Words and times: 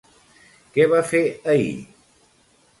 Què 0.77 0.87
va 0.95 1.03
fer 1.11 1.23
ahir? 1.55 1.71